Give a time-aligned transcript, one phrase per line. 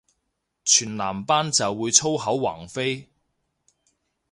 [0.65, 3.07] 全男班就會粗口橫飛